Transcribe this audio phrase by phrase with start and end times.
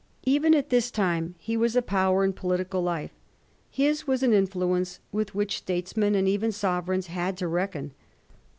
[0.23, 3.11] Even at this time he was a power in political life;
[3.69, 7.93] his was an influence with which statesmen and even sovereigns had to reckon.